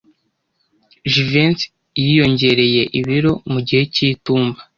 Jivency 1.11 1.71
yiyongereye 2.01 2.81
ibiro 2.99 3.31
mu 3.51 3.59
gihe 3.67 3.83
cy'itumba. 3.93 4.59